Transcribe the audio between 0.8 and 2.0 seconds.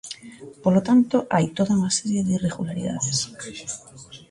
tanto, hai toda unha